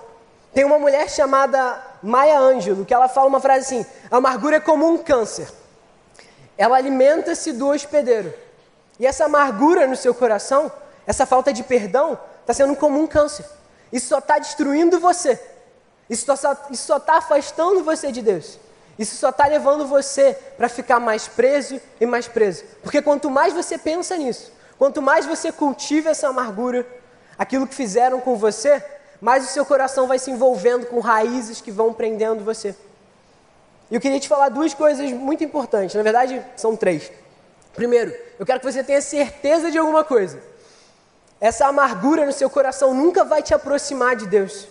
[0.53, 4.61] Tem uma mulher chamada Maya Angelou que ela fala uma frase assim: a amargura é
[4.61, 5.49] como um câncer,
[6.59, 8.35] ela alimenta-se do hospedeiro.
[8.99, 10.70] E essa amargura no seu coração,
[11.07, 13.46] essa falta de perdão, está sendo como um câncer.
[13.92, 15.40] Isso só está destruindo você.
[16.09, 18.59] Isso só está afastando você de Deus.
[18.98, 22.64] Isso só está levando você para ficar mais preso e mais preso.
[22.83, 26.87] Porque quanto mais você pensa nisso, quanto mais você cultiva essa amargura,
[27.38, 28.83] aquilo que fizeram com você,
[29.20, 32.74] mais o seu coração vai se envolvendo com raízes que vão prendendo você.
[33.90, 35.94] E eu queria te falar duas coisas muito importantes.
[35.94, 37.11] Na verdade, são três.
[37.74, 40.40] Primeiro, eu quero que você tenha certeza de alguma coisa.
[41.40, 44.68] Essa amargura no seu coração nunca vai te aproximar de Deus.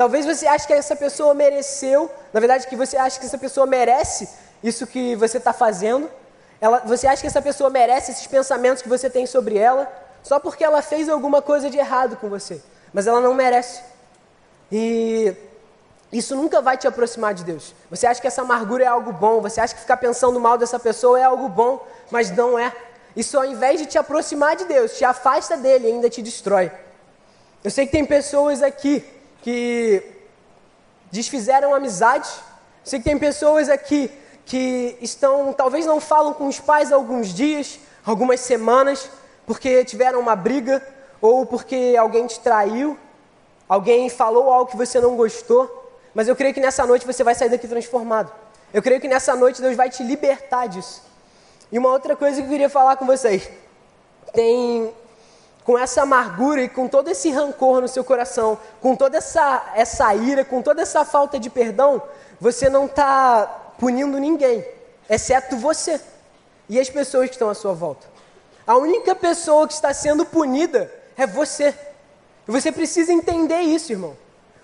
[0.00, 3.66] Talvez você ache que essa pessoa mereceu, na verdade, que você acha que essa pessoa
[3.66, 4.26] merece
[4.64, 6.10] isso que você está fazendo.
[6.58, 9.86] Ela, você acha que essa pessoa merece esses pensamentos que você tem sobre ela,
[10.22, 12.62] só porque ela fez alguma coisa de errado com você.
[12.94, 13.82] Mas ela não merece.
[14.72, 15.36] E
[16.10, 17.74] isso nunca vai te aproximar de Deus.
[17.90, 20.78] Você acha que essa amargura é algo bom, você acha que ficar pensando mal dessa
[20.78, 22.72] pessoa é algo bom, mas não é.
[23.14, 26.72] Isso ao invés de te aproximar de Deus, te afasta dele e ainda te destrói.
[27.62, 30.02] Eu sei que tem pessoas aqui que
[31.10, 32.28] desfizeram amizade.
[32.84, 34.10] Sei que tem pessoas aqui
[34.44, 39.08] que estão, talvez não falam com os pais alguns dias, algumas semanas,
[39.46, 40.84] porque tiveram uma briga
[41.20, 42.98] ou porque alguém te traiu,
[43.68, 45.78] alguém falou algo que você não gostou.
[46.14, 48.32] Mas eu creio que nessa noite você vai sair daqui transformado.
[48.72, 51.02] Eu creio que nessa noite Deus vai te libertar disso.
[51.70, 53.48] E uma outra coisa que eu queria falar com vocês.
[54.32, 54.92] Tem
[55.64, 60.14] com essa amargura e com todo esse rancor no seu coração, com toda essa, essa
[60.14, 62.02] ira, com toda essa falta de perdão,
[62.40, 64.64] você não está punindo ninguém,
[65.08, 66.00] exceto você
[66.68, 68.06] e as pessoas que estão à sua volta.
[68.66, 71.74] A única pessoa que está sendo punida é você.
[72.46, 74.16] E você precisa entender isso, irmão.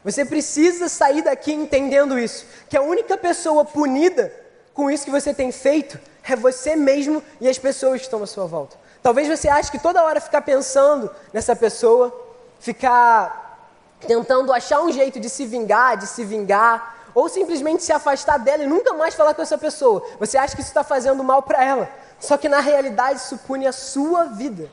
[0.05, 2.47] Você precisa sair daqui entendendo isso.
[2.69, 4.33] Que a única pessoa punida
[4.73, 8.27] com isso que você tem feito é você mesmo e as pessoas que estão à
[8.27, 8.77] sua volta.
[9.07, 12.13] Talvez você ache que toda hora ficar pensando nessa pessoa,
[12.59, 13.57] ficar
[14.01, 18.65] tentando achar um jeito de se vingar, de se vingar, ou simplesmente se afastar dela
[18.65, 20.03] e nunca mais falar com essa pessoa.
[20.19, 21.89] Você acha que isso está fazendo mal para ela.
[22.19, 24.69] Só que na realidade isso pune a sua vida.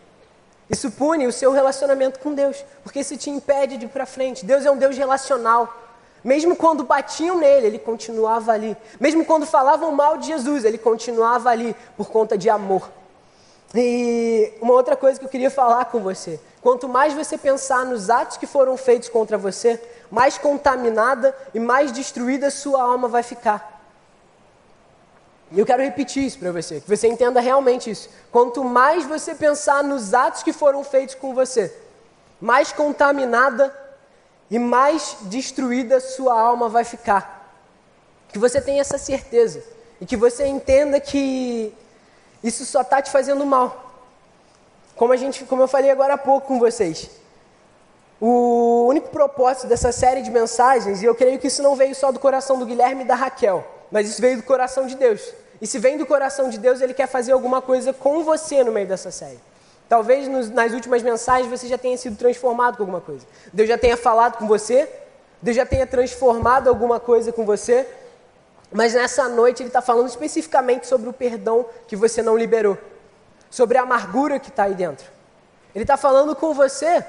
[0.67, 4.43] Isso pune o seu relacionamento com Deus, porque isso te impede de ir para frente.
[4.43, 5.71] Deus é um Deus relacional.
[6.23, 8.75] Mesmo quando batiam nele, ele continuava ali.
[8.99, 12.89] Mesmo quando falavam mal de Jesus, ele continuava ali por conta de amor.
[13.73, 18.09] E uma outra coisa que eu queria falar com você: quanto mais você pensar nos
[18.09, 19.81] atos que foram feitos contra você,
[20.11, 23.73] mais contaminada e mais destruída sua alma vai ficar.
[25.51, 28.09] E eu quero repetir isso para você, que você entenda realmente isso.
[28.31, 31.71] Quanto mais você pensar nos atos que foram feitos com você,
[32.41, 33.73] mais contaminada
[34.49, 37.55] e mais destruída sua alma vai ficar.
[38.29, 39.63] Que você tenha essa certeza
[40.01, 41.73] e que você entenda que
[42.43, 43.91] isso só está te fazendo mal.
[44.95, 47.09] Como, a gente, como eu falei agora há pouco com vocês.
[48.21, 52.11] O único propósito dessa série de mensagens, e eu creio que isso não veio só
[52.11, 55.33] do coração do Guilherme e da Raquel, mas isso veio do coração de Deus.
[55.61, 58.71] E se vem do coração de Deus, Ele quer fazer alguma coisa com você no
[58.71, 59.39] meio dessa série.
[59.89, 63.25] Talvez nos, nas últimas mensagens você já tenha sido transformado com alguma coisa.
[63.51, 64.89] Deus já tenha falado com você,
[65.41, 67.87] Deus já tenha transformado alguma coisa com você,
[68.73, 72.77] mas nessa noite ele está falando especificamente sobre o perdão que você não liberou,
[73.49, 75.05] sobre a amargura que está aí dentro.
[75.75, 77.05] Ele está falando com você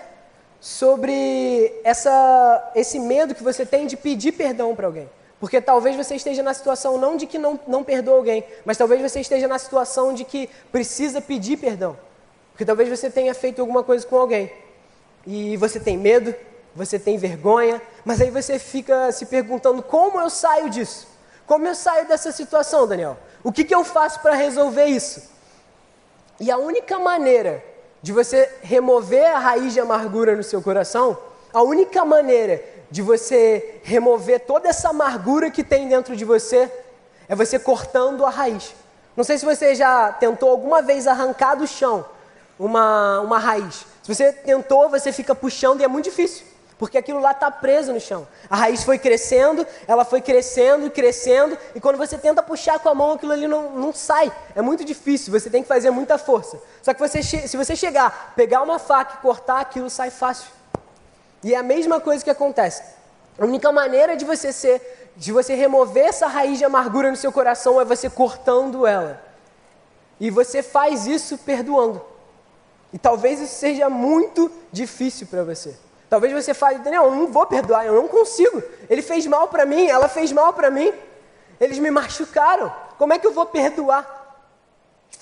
[0.60, 5.08] sobre essa, esse medo que você tem de pedir perdão para alguém.
[5.40, 9.00] Porque talvez você esteja na situação não de que não, não perdoa alguém, mas talvez
[9.00, 11.96] você esteja na situação de que precisa pedir perdão.
[12.52, 14.52] Porque talvez você tenha feito alguma coisa com alguém
[15.26, 16.34] e você tem medo,
[16.74, 21.13] você tem vergonha, mas aí você fica se perguntando como eu saio disso.
[21.46, 23.16] Como eu saio dessa situação, Daniel?
[23.42, 25.22] O que, que eu faço para resolver isso?
[26.40, 27.62] E a única maneira
[28.02, 31.16] de você remover a raiz de amargura no seu coração,
[31.52, 36.70] a única maneira de você remover toda essa amargura que tem dentro de você,
[37.28, 38.74] é você cortando a raiz.
[39.16, 42.04] Não sei se você já tentou alguma vez arrancar do chão
[42.58, 43.86] uma, uma raiz.
[44.02, 46.46] Se você tentou, você fica puxando e é muito difícil.
[46.78, 48.26] Porque aquilo lá está preso no chão.
[48.50, 52.94] A raiz foi crescendo, ela foi crescendo crescendo, e quando você tenta puxar com a
[52.94, 54.32] mão, aquilo ali não, não sai.
[54.54, 56.60] É muito difícil, você tem que fazer muita força.
[56.82, 60.48] Só que você, se você chegar, pegar uma faca e cortar, aquilo sai fácil.
[61.42, 62.82] E é a mesma coisa que acontece.
[63.38, 67.32] A única maneira de você ser, de você remover essa raiz de amargura no seu
[67.32, 69.22] coração é você cortando ela.
[70.18, 72.02] E você faz isso perdoando.
[72.92, 75.76] E talvez isso seja muito difícil para você.
[76.14, 78.62] Talvez você fale, Daniel, eu não vou perdoar, eu não consigo.
[78.88, 80.92] Ele fez mal para mim, ela fez mal para mim.
[81.60, 82.72] Eles me machucaram.
[82.96, 84.38] Como é que eu vou perdoar?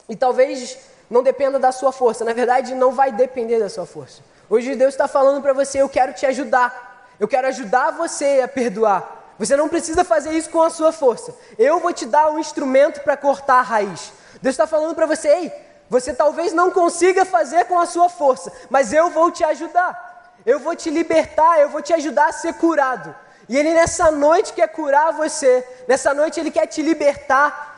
[0.07, 0.77] E talvez
[1.09, 2.27] não dependa da sua força.
[2.27, 4.21] Na verdade, não vai depender da sua força.
[4.51, 7.09] Hoje Deus está falando para você: eu quero te ajudar.
[7.19, 9.35] Eu quero ajudar você a perdoar.
[9.39, 11.35] Você não precisa fazer isso com a sua força.
[11.59, 14.13] Eu vou te dar um instrumento para cortar a raiz.
[14.43, 15.53] Deus está falando para você: ei,
[15.89, 20.12] você talvez não consiga fazer com a sua força, mas eu vou te ajudar.
[20.45, 23.15] Eu vou te libertar, eu vou te ajudar a ser curado.
[23.49, 27.73] E Ele nessa noite quer curar você, nessa noite Ele quer te libertar,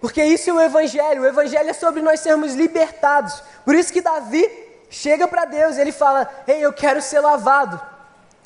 [0.00, 1.22] porque isso é o Evangelho.
[1.22, 3.42] O Evangelho é sobre nós sermos libertados.
[3.64, 4.48] Por isso que Davi
[4.90, 7.80] chega para Deus ele fala: Ei, eu quero ser lavado,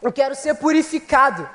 [0.00, 1.48] eu quero ser purificado.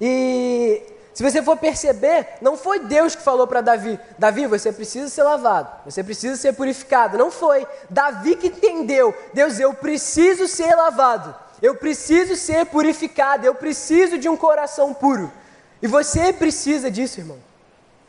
[0.00, 0.82] E
[1.16, 5.22] se você for perceber, não foi Deus que falou para Davi: Davi, você precisa ser
[5.22, 7.16] lavado, você precisa ser purificado.
[7.16, 7.66] Não foi.
[7.88, 11.34] Davi que entendeu: Deus, eu preciso ser lavado.
[11.62, 15.32] Eu preciso ser purificado, eu preciso de um coração puro.
[15.80, 17.38] E você precisa disso, irmão.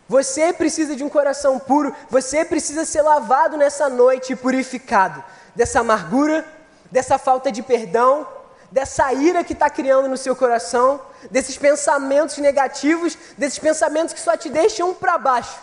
[0.09, 5.23] Você precisa de um coração puro, você precisa ser lavado nessa noite e purificado
[5.55, 6.45] dessa amargura,
[6.91, 8.27] dessa falta de perdão,
[8.71, 11.01] dessa ira que está criando no seu coração,
[11.31, 15.59] desses pensamentos negativos, desses pensamentos que só te deixam para baixo.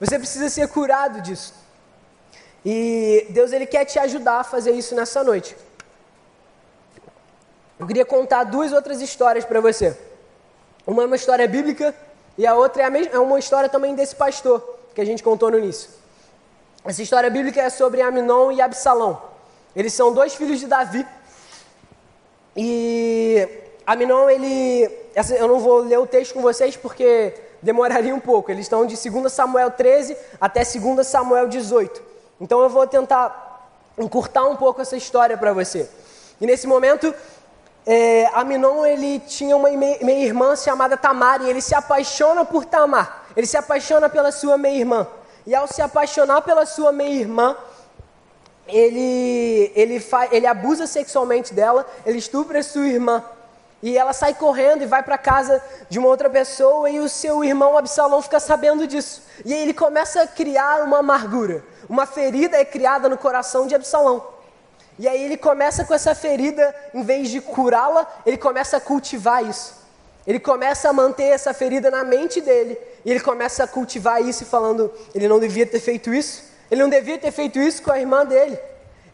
[0.00, 1.54] Você precisa ser curado disso.
[2.64, 5.56] E Deus ele quer te ajudar a fazer isso nessa noite.
[7.78, 9.96] Eu queria contar duas outras histórias para você.
[10.86, 11.94] Uma é uma história bíblica
[12.38, 15.22] e a outra é, a mesma, é uma história também desse pastor que a gente
[15.22, 15.90] contou no início.
[16.84, 19.20] Essa história bíblica é sobre Aminon e Absalão.
[19.74, 21.06] Eles são dois filhos de Davi.
[22.56, 23.48] E
[23.86, 24.90] Aminon, ele.
[25.38, 28.50] Eu não vou ler o texto com vocês porque demoraria um pouco.
[28.50, 32.02] Eles estão de 2 Samuel 13 até 2 Samuel 18.
[32.40, 35.88] Então eu vou tentar encurtar um pouco essa história para você.
[36.40, 37.14] E nesse momento,
[37.86, 43.26] é, Aminon ele tinha uma meia-irmã chamada Tamar e ele se apaixona por Tamar.
[43.36, 45.06] Ele se apaixona pela sua meia-irmã.
[45.46, 47.56] E ao se apaixonar pela sua meia-irmã,
[48.68, 53.24] ele, ele, fa, ele abusa sexualmente dela, ele estupra sua irmã.
[53.82, 57.44] E ela sai correndo e vai para casa de uma outra pessoa e o seu
[57.44, 59.22] irmão Absalão fica sabendo disso.
[59.44, 61.62] E aí ele começa a criar uma amargura.
[61.88, 64.26] Uma ferida é criada no coração de Absalão.
[64.98, 69.44] E aí ele começa com essa ferida, em vez de curá-la, ele começa a cultivar
[69.44, 69.74] isso.
[70.26, 72.78] Ele começa a manter essa ferida na mente dele.
[73.04, 76.55] E ele começa a cultivar isso, falando: ele não devia ter feito isso.
[76.70, 78.58] Ele não devia ter feito isso com a irmã dele.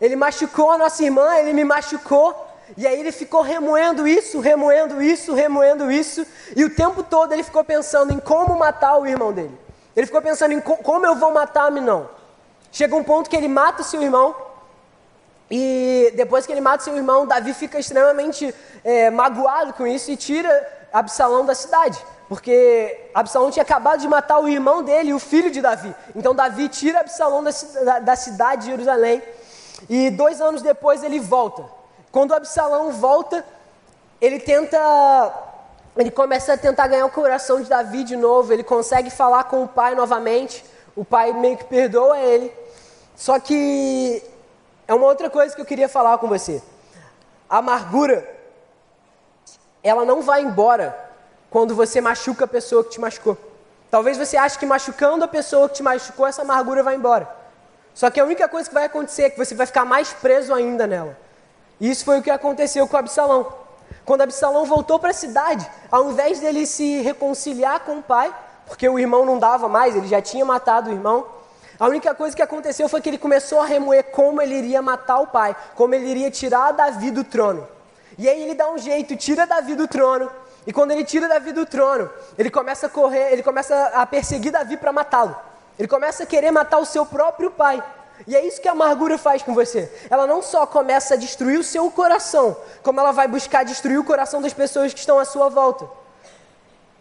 [0.00, 2.48] Ele machucou a nossa irmã, ele me machucou.
[2.76, 6.26] E aí ele ficou remoendo isso, remoendo isso, remoendo isso.
[6.56, 9.56] E o tempo todo ele ficou pensando em como matar o irmão dele.
[9.94, 12.08] Ele ficou pensando em como eu vou matar a Minão.
[12.70, 14.34] Chega um ponto que ele mata o seu irmão.
[15.50, 20.16] E depois que ele mata seu irmão, Davi fica extremamente é, magoado com isso e
[20.16, 20.50] tira
[20.90, 22.02] Absalão da cidade.
[22.32, 25.94] Porque Absalão tinha acabado de matar o irmão dele, o filho de Davi.
[26.16, 27.50] Então Davi tira Absalão da,
[27.84, 29.22] da, da cidade de Jerusalém.
[29.86, 31.62] E dois anos depois ele volta.
[32.10, 33.44] Quando Absalão volta,
[34.18, 34.78] ele tenta.
[35.94, 38.50] Ele começa a tentar ganhar o coração de Davi de novo.
[38.50, 40.64] Ele consegue falar com o pai novamente.
[40.96, 42.50] O pai meio que perdoa ele.
[43.14, 44.22] Só que
[44.88, 46.62] é uma outra coisa que eu queria falar com você.
[47.46, 48.26] A amargura,
[49.82, 51.11] ela não vai embora
[51.52, 53.36] quando você machuca a pessoa que te machucou.
[53.90, 57.28] Talvez você ache que machucando a pessoa que te machucou, essa amargura vai embora.
[57.92, 60.54] Só que a única coisa que vai acontecer é que você vai ficar mais preso
[60.54, 61.14] ainda nela.
[61.78, 63.52] E isso foi o que aconteceu com Absalão.
[64.02, 68.34] Quando Absalão voltou para a cidade, ao invés dele se reconciliar com o pai,
[68.66, 71.26] porque o irmão não dava mais, ele já tinha matado o irmão,
[71.78, 75.18] a única coisa que aconteceu foi que ele começou a remoer como ele iria matar
[75.20, 77.68] o pai, como ele iria tirar Davi do trono.
[78.18, 80.30] E aí ele dá um jeito, tira Davi do trono.
[80.66, 84.52] E quando ele tira Davi do trono, ele começa a correr, ele começa a perseguir
[84.52, 85.36] Davi para matá-lo.
[85.78, 87.82] Ele começa a querer matar o seu próprio pai.
[88.26, 89.90] E é isso que a amargura faz com você.
[90.08, 94.04] Ela não só começa a destruir o seu coração, como ela vai buscar destruir o
[94.04, 95.88] coração das pessoas que estão à sua volta.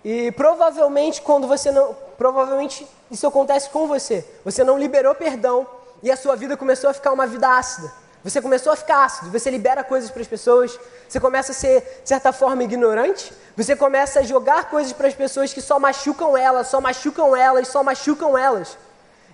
[0.03, 4.25] E provavelmente quando você não, provavelmente isso acontece com você.
[4.43, 5.67] Você não liberou perdão
[6.01, 7.91] e a sua vida começou a ficar uma vida ácida.
[8.23, 10.79] Você começou a ficar ácido, você libera coisas para as pessoas,
[11.09, 15.13] você começa a ser, de certa forma, ignorante, você começa a jogar coisas para as
[15.15, 18.77] pessoas que só machucam elas, só machucam elas, só machucam elas.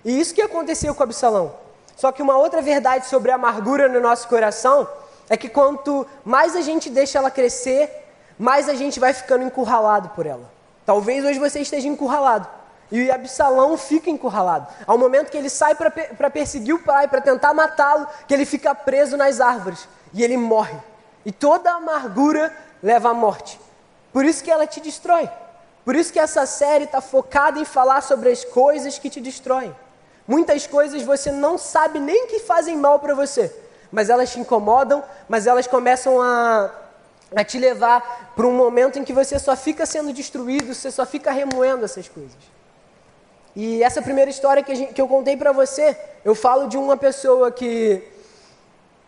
[0.04, 1.54] E isso que aconteceu com Absalão.
[1.96, 4.88] Só que uma outra verdade sobre a amargura no nosso coração
[5.28, 7.90] é que quanto mais a gente deixa ela crescer,
[8.38, 10.50] mais a gente vai ficando encurralado por ela.
[10.86, 12.48] Talvez hoje você esteja encurralado.
[12.90, 14.66] E Absalão fica encurralado.
[14.86, 18.74] Ao momento que ele sai para perseguir o pai, para tentar matá-lo, que ele fica
[18.74, 19.86] preso nas árvores.
[20.14, 20.76] E ele morre.
[21.24, 23.60] E toda a amargura leva à morte.
[24.12, 25.28] Por isso que ela te destrói.
[25.84, 29.74] Por isso que essa série está focada em falar sobre as coisas que te destroem.
[30.26, 33.50] Muitas coisas você não sabe nem que fazem mal para você,
[33.90, 36.70] mas elas te incomodam, mas elas começam a,
[37.34, 41.06] a te levar para um momento em que você só fica sendo destruído, você só
[41.06, 42.57] fica remoendo essas coisas.
[43.58, 46.96] E essa primeira história que, gente, que eu contei para você, eu falo de uma
[46.96, 48.00] pessoa que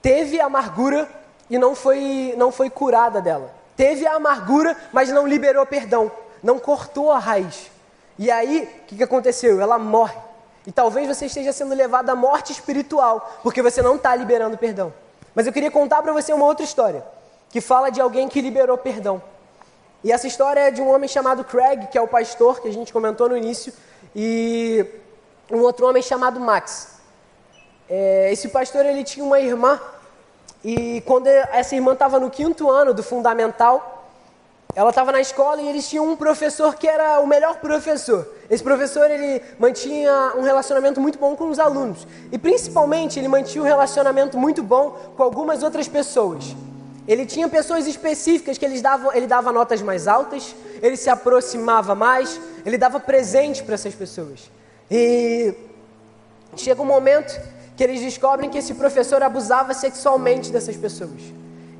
[0.02, 1.08] teve amargura
[1.48, 3.54] e não foi, não foi curada dela.
[3.76, 6.10] Teve a amargura, mas não liberou perdão,
[6.42, 7.70] não cortou a raiz.
[8.18, 9.60] E aí, o que, que aconteceu?
[9.60, 10.18] Ela morre.
[10.66, 14.92] E talvez você esteja sendo levado à morte espiritual, porque você não está liberando perdão.
[15.32, 17.04] Mas eu queria contar para você uma outra história,
[17.50, 19.22] que fala de alguém que liberou perdão.
[20.02, 22.72] E essa história é de um homem chamado Craig, que é o pastor que a
[22.72, 23.72] gente comentou no início,
[24.14, 24.84] e
[25.50, 27.00] um outro homem chamado Max.
[27.88, 29.80] É, esse pastor ele tinha uma irmã
[30.64, 34.06] e quando essa irmã estava no quinto ano do fundamental,
[34.74, 38.28] ela estava na escola e eles tinham um professor que era o melhor professor.
[38.48, 43.62] Esse professor ele mantinha um relacionamento muito bom com os alunos e principalmente ele mantinha
[43.62, 46.54] um relacionamento muito bom com algumas outras pessoas.
[47.08, 51.94] Ele tinha pessoas específicas que eles davam, ele dava notas mais altas, ele se aproximava
[51.94, 54.50] mais, ele dava presente para essas pessoas.
[54.90, 55.54] E
[56.56, 57.40] chega um momento
[57.76, 61.20] que eles descobrem que esse professor abusava sexualmente dessas pessoas.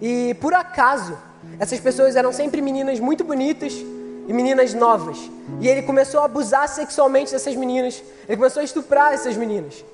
[0.00, 1.16] E por acaso,
[1.58, 5.18] essas pessoas eram sempre meninas muito bonitas e meninas novas.
[5.60, 9.84] E ele começou a abusar sexualmente dessas meninas, ele começou a estuprar essas meninas.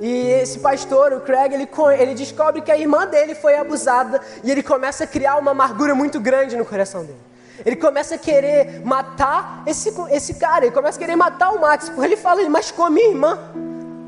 [0.00, 1.68] E esse pastor, o Craig, ele,
[1.98, 5.94] ele descobre que a irmã dele foi abusada e ele começa a criar uma amargura
[5.94, 7.18] muito grande no coração dele.
[7.64, 11.88] Ele começa a querer matar esse, esse cara, ele começa a querer matar o Max,
[11.88, 13.38] porque ele fala, ele machucou a minha irmã.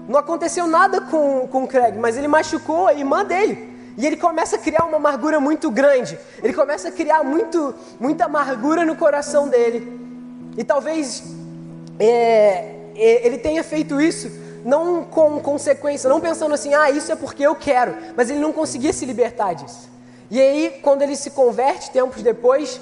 [0.06, 3.76] Não aconteceu nada com, com o Craig, mas ele machucou a irmã dele.
[3.96, 6.18] E ele começa a criar uma amargura muito grande.
[6.42, 10.00] Ele começa a criar muito, muita amargura no coração dele.
[10.56, 11.24] E talvez
[11.98, 17.16] é, é ele tenha feito isso não com consequência, não pensando assim, ah, isso é
[17.16, 19.88] porque eu quero, mas ele não conseguia se libertar disso.
[20.30, 22.80] E aí, quando ele se converte, tempos depois,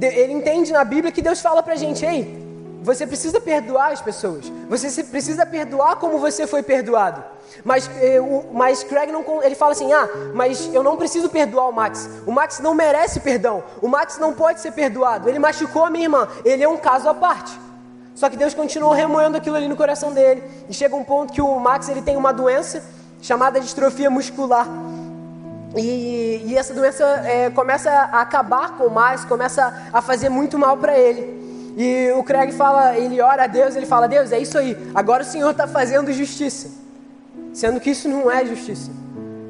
[0.00, 2.44] ele entende na Bíblia que Deus fala pra gente, ei,
[2.82, 7.22] você precisa perdoar as pessoas, você precisa perdoar como você foi perdoado.
[7.64, 8.20] Mas, eh,
[8.52, 12.08] mas Craig não, ele fala assim: ah, mas eu não preciso perdoar o Max.
[12.26, 13.62] O Max não merece perdão.
[13.80, 15.28] O Max não pode ser perdoado.
[15.28, 16.28] Ele machucou a minha irmã.
[16.44, 17.58] Ele é um caso à parte.
[18.16, 20.42] Só que Deus continuou remoendo aquilo ali no coração dele.
[20.70, 22.82] E chega um ponto que o Max ele tem uma doença
[23.20, 24.66] chamada distrofia muscular.
[25.76, 30.58] E, e essa doença é, começa a acabar com o Max, começa a fazer muito
[30.58, 31.46] mal para ele.
[31.76, 34.74] E o Craig fala, ele ora a Deus, ele fala: Deus, é isso aí.
[34.94, 36.70] Agora o Senhor está fazendo justiça,
[37.52, 38.90] sendo que isso não é justiça.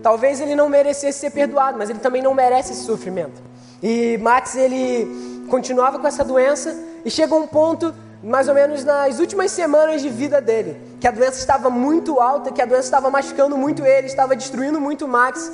[0.03, 3.41] Talvez ele não merecesse ser perdoado, mas ele também não merece esse sofrimento.
[3.81, 7.95] E Max ele continuava com essa doença e chega um ponto
[8.27, 12.51] mais ou menos nas últimas semanas de vida dele, que a doença estava muito alta,
[12.51, 15.53] que a doença estava machucando muito ele, estava destruindo muito o Max.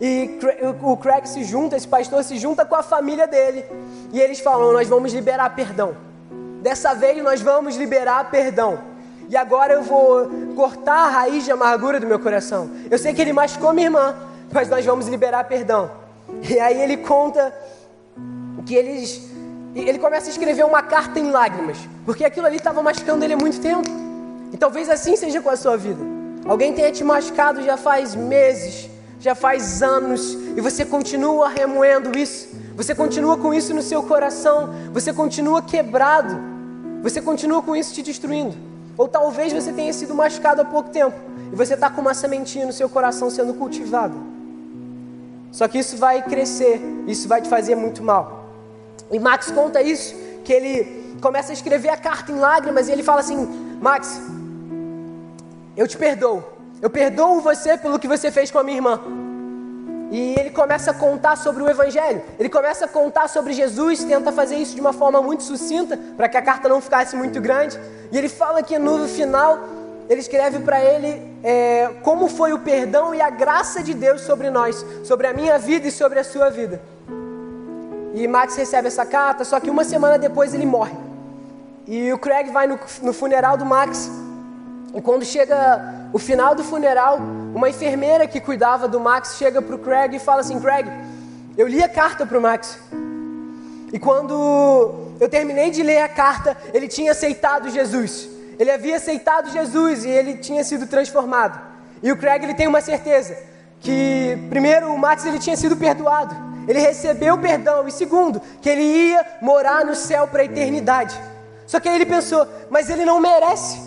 [0.00, 0.38] E
[0.82, 3.64] o Craig se junta, esse pastor se junta com a família dele.
[4.12, 5.96] E eles falam: Nós vamos liberar perdão.
[6.62, 8.78] Dessa vez nós vamos liberar perdão.
[9.28, 12.70] E agora eu vou cortar a raiz de amargura do meu coração.
[12.88, 14.14] Eu sei que ele machucou minha irmã,
[14.52, 15.90] mas nós vamos liberar perdão.
[16.48, 17.52] E aí ele conta
[18.64, 19.31] que eles
[19.80, 23.36] ele começa a escrever uma carta em lágrimas, porque aquilo ali estava machucando ele há
[23.36, 23.88] muito tempo.
[24.52, 26.02] E talvez assim seja com a sua vida.
[26.44, 32.48] Alguém tenha te machucado já faz meses, já faz anos, e você continua remoendo isso,
[32.74, 36.38] você continua com isso no seu coração, você continua quebrado,
[37.02, 38.56] você continua com isso te destruindo.
[38.98, 41.16] Ou talvez você tenha sido machucado há pouco tempo,
[41.52, 44.14] e você está com uma sementinha no seu coração sendo cultivada.
[45.52, 48.41] Só que isso vai crescer, isso vai te fazer muito mal.
[49.12, 53.02] E Max conta isso, que ele começa a escrever a carta em lágrimas e ele
[53.02, 53.46] fala assim:
[53.80, 54.20] Max,
[55.76, 56.42] eu te perdoo.
[56.80, 59.00] Eu perdoo você pelo que você fez com a minha irmã.
[60.10, 62.22] E ele começa a contar sobre o Evangelho.
[62.38, 66.28] Ele começa a contar sobre Jesus, tenta fazer isso de uma forma muito sucinta, para
[66.28, 67.78] que a carta não ficasse muito grande.
[68.10, 69.58] E ele fala que no final,
[70.10, 74.50] ele escreve para ele é, como foi o perdão e a graça de Deus sobre
[74.50, 76.80] nós, sobre a minha vida e sobre a sua vida.
[78.14, 80.94] E Max recebe essa carta, só que uma semana depois ele morre.
[81.86, 84.10] E o Craig vai no, no funeral do Max.
[84.94, 87.18] E quando chega o final do funeral,
[87.54, 90.86] uma enfermeira que cuidava do Max chega para o Craig e fala assim: Craig,
[91.56, 92.78] eu li a carta para o Max.
[93.92, 98.28] E quando eu terminei de ler a carta, ele tinha aceitado Jesus.
[98.58, 101.58] Ele havia aceitado Jesus e ele tinha sido transformado.
[102.02, 103.36] E o Craig ele tem uma certeza
[103.80, 107.86] que primeiro o Max ele tinha sido perdoado ele recebeu perdão.
[107.86, 111.18] E segundo, que ele ia morar no céu para a eternidade.
[111.66, 113.80] Só que aí ele pensou, mas ele não merece.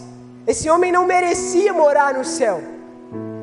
[0.48, 2.62] Esse homem não merecia morar no céu.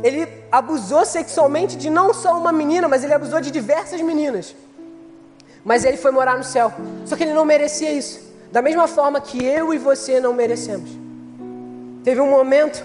[0.03, 4.55] ele abusou sexualmente de não só uma menina, mas ele abusou de diversas meninas.
[5.65, 6.73] Mas ele foi morar no céu.
[7.07, 8.21] Só que ele não merecia isso.
[8.51, 10.91] Da mesma forma que eu e você não merecemos.
[12.03, 12.85] Teve um momento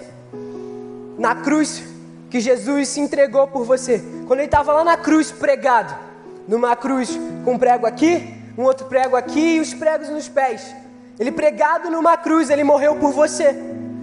[1.17, 1.83] na cruz
[2.29, 4.01] que Jesus se entregou por você.
[4.27, 6.06] Quando ele estava lá na cruz pregado,
[6.47, 10.73] numa cruz com um prego aqui, um outro prego aqui e os pregos nos pés.
[11.19, 13.55] Ele pregado numa cruz, ele morreu por você.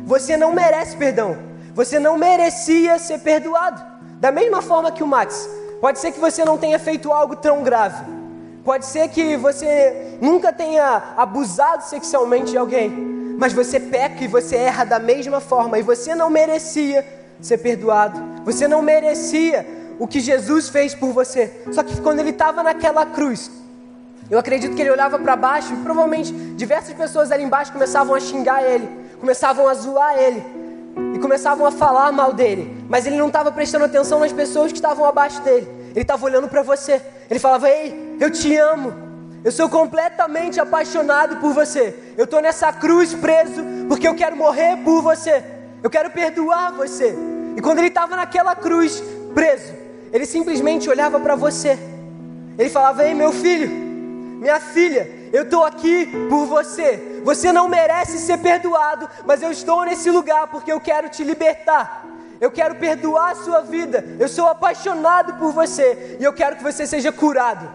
[0.05, 1.37] Você não merece perdão.
[1.75, 3.83] Você não merecia ser perdoado.
[4.21, 5.49] Da mesma forma que o Max.
[5.81, 8.05] Pode ser que você não tenha feito algo tão grave.
[8.65, 12.91] Pode ser que você nunca tenha abusado sexualmente de alguém.
[13.39, 15.79] Mas você peca e você erra da mesma forma.
[15.79, 17.05] E você não merecia
[17.41, 18.21] ser perdoado.
[18.45, 19.67] Você não merecia
[19.99, 21.63] o que Jesus fez por você.
[21.73, 23.51] Só que quando ele estava naquela cruz,
[24.31, 28.21] eu acredito que ele olhava para baixo e provavelmente diversas pessoas ali embaixo começavam a
[28.21, 28.89] xingar ele,
[29.21, 30.43] começavam a zoar ele
[31.15, 32.85] e começavam a falar mal dele.
[32.89, 35.69] Mas ele não estava prestando atenção nas pessoas que estavam abaixo dele.
[35.91, 37.01] Ele estava olhando para você.
[37.31, 38.95] Ele falava: Ei, eu te amo.
[39.45, 41.95] Eu sou completamente apaixonado por você.
[42.17, 45.45] Eu estou nessa cruz preso porque eu quero morrer por você.
[45.83, 47.15] Eu quero perdoar você.
[47.57, 49.03] E quando ele estava naquela cruz
[49.35, 49.84] preso,
[50.15, 51.77] ele simplesmente olhava para você.
[52.57, 57.21] Ele falava: Ei, meu filho, minha filha, eu estou aqui por você.
[57.25, 62.07] Você não merece ser perdoado, mas eu estou nesse lugar porque eu quero te libertar.
[62.41, 64.05] Eu quero perdoar a sua vida.
[64.21, 67.69] Eu sou apaixonado por você e eu quero que você seja curado.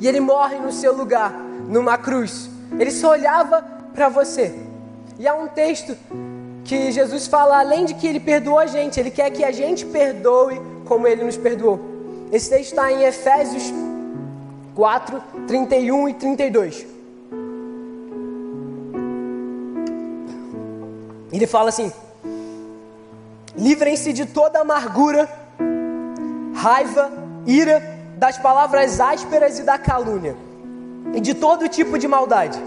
[0.00, 1.32] E ele morre no seu lugar,
[1.66, 2.50] numa cruz.
[2.78, 3.62] Ele só olhava
[3.94, 4.54] para você.
[5.18, 5.96] E há um texto
[6.64, 9.86] que Jesus fala, além de que ele perdoou a gente, ele quer que a gente
[9.86, 11.78] perdoe como ele nos perdoou.
[12.32, 13.72] Esse texto está em Efésios
[14.74, 16.86] 4, 31 e 32.
[21.32, 21.92] Ele fala assim:
[23.56, 25.28] livrem-se de toda amargura,
[26.54, 27.12] raiva,
[27.46, 27.82] ira,
[28.16, 30.36] das palavras ásperas e da calúnia,
[31.14, 32.58] e de todo tipo de maldade.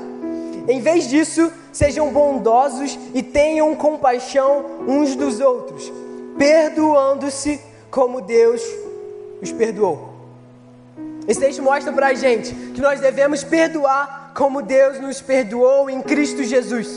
[0.68, 5.92] Em vez disso, sejam bondosos e tenham compaixão uns dos outros,
[6.38, 7.60] perdoando-se
[7.92, 8.64] como Deus
[9.42, 10.10] os perdoou.
[11.28, 16.02] Esse texto mostra para a gente que nós devemos perdoar como Deus nos perdoou em
[16.02, 16.88] Cristo Jesus.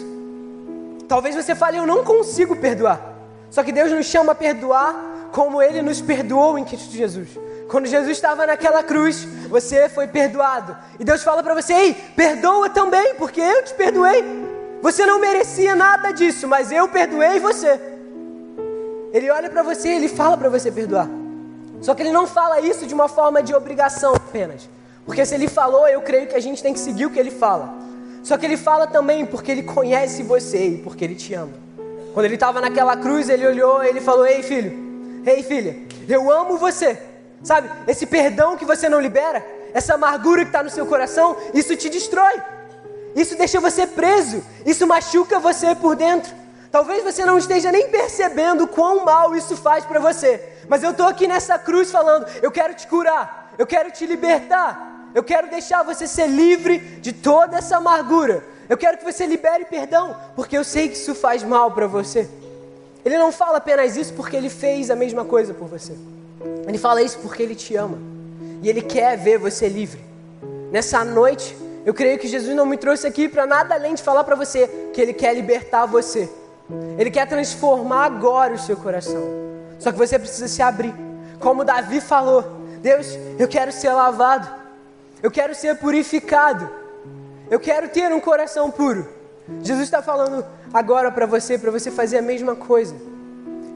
[1.08, 3.12] Talvez você fale, eu não consigo perdoar.
[3.50, 7.28] Só que Deus nos chama a perdoar como Ele nos perdoou em Cristo Jesus.
[7.68, 10.76] Quando Jesus estava naquela cruz, você foi perdoado.
[10.98, 14.24] E Deus fala para você: ei, perdoa também, porque eu te perdoei.
[14.80, 17.93] Você não merecia nada disso, mas eu perdoei você.
[19.14, 21.08] Ele olha para você e ele fala para você perdoar.
[21.80, 24.68] Só que ele não fala isso de uma forma de obrigação apenas.
[25.06, 27.30] Porque se ele falou, eu creio que a gente tem que seguir o que ele
[27.30, 27.72] fala.
[28.24, 31.52] Só que ele fala também porque ele conhece você e porque ele te ama.
[32.12, 35.76] Quando ele estava naquela cruz, ele olhou e ele falou: Ei filho, ei filha,
[36.08, 36.98] eu amo você.
[37.44, 41.76] Sabe, esse perdão que você não libera, essa amargura que está no seu coração, isso
[41.76, 42.42] te destrói.
[43.14, 44.42] Isso deixa você preso.
[44.66, 46.34] Isso machuca você por dentro.
[46.74, 50.42] Talvez você não esteja nem percebendo quão mal isso faz para você.
[50.66, 55.08] Mas eu estou aqui nessa cruz falando: eu quero te curar, eu quero te libertar,
[55.14, 58.42] eu quero deixar você ser livre de toda essa amargura.
[58.68, 62.28] Eu quero que você libere perdão, porque eu sei que isso faz mal para você.
[63.04, 65.92] Ele não fala apenas isso porque ele fez a mesma coisa por você.
[66.66, 67.98] Ele fala isso porque ele te ama
[68.60, 70.04] e ele quer ver você livre.
[70.72, 71.56] Nessa noite,
[71.86, 74.66] eu creio que Jesus não me trouxe aqui para nada além de falar para você
[74.92, 76.28] que ele quer libertar você.
[76.98, 79.22] Ele quer transformar agora o seu coração.
[79.78, 80.94] Só que você precisa se abrir.
[81.38, 82.44] Como Davi falou:
[82.80, 83.06] Deus,
[83.38, 84.48] eu quero ser lavado.
[85.22, 86.68] Eu quero ser purificado.
[87.50, 89.08] Eu quero ter um coração puro.
[89.62, 92.94] Jesus está falando agora para você, para você fazer a mesma coisa.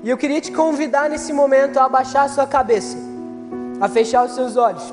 [0.03, 2.97] E eu queria te convidar nesse momento a abaixar a sua cabeça,
[3.80, 4.93] a fechar os seus olhos.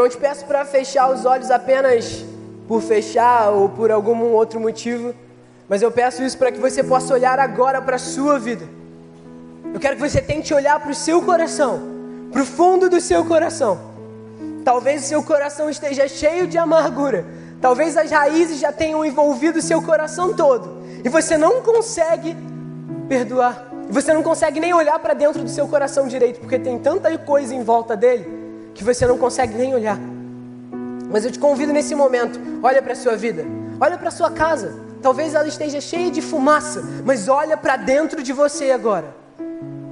[0.00, 2.24] Não te peço para fechar os olhos apenas
[2.66, 5.14] por fechar ou por algum outro motivo,
[5.68, 8.64] mas eu peço isso para que você possa olhar agora para a sua vida.
[9.74, 11.82] Eu quero que você tente olhar para o seu coração,
[12.32, 13.78] para o fundo do seu coração.
[14.64, 17.26] Talvez o seu coração esteja cheio de amargura,
[17.60, 22.34] talvez as raízes já tenham envolvido o seu coração todo, e você não consegue
[23.06, 23.68] perdoar.
[23.90, 27.54] Você não consegue nem olhar para dentro do seu coração direito, porque tem tanta coisa
[27.54, 28.39] em volta dele
[28.80, 29.98] que você não consegue nem olhar.
[31.10, 33.44] Mas eu te convido nesse momento, olha para a sua vida,
[33.78, 34.74] olha para a sua casa.
[35.02, 39.14] Talvez ela esteja cheia de fumaça, mas olha para dentro de você agora.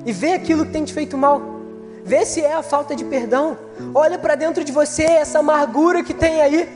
[0.06, 1.60] E vê aquilo que tem te feito mal.
[2.02, 3.58] Vê se é a falta de perdão.
[3.94, 6.66] Olha para dentro de você essa amargura que tem aí.